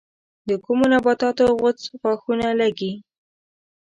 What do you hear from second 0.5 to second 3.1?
کومو نباتاتو غوڅ ښاخونه لگي؟